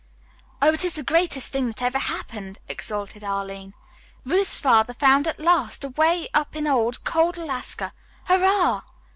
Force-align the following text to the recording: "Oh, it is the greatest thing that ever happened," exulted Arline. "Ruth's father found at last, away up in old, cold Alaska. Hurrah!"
"Oh, 0.63 0.73
it 0.73 0.83
is 0.83 0.93
the 0.93 1.03
greatest 1.03 1.51
thing 1.51 1.67
that 1.67 1.79
ever 1.83 1.99
happened," 1.99 2.57
exulted 2.67 3.23
Arline. 3.23 3.75
"Ruth's 4.25 4.57
father 4.57 4.95
found 4.95 5.27
at 5.27 5.39
last, 5.39 5.83
away 5.83 6.27
up 6.33 6.55
in 6.55 6.65
old, 6.65 7.03
cold 7.03 7.37
Alaska. 7.37 7.93
Hurrah!" 8.23 8.81